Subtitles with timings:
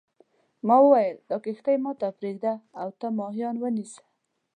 [0.67, 4.01] ما وویل دا کښتۍ ما ته پرېږده او ته ماهیان ونیسه.